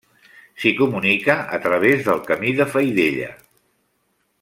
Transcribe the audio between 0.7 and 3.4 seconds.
comunica a través del Camí de Faidella.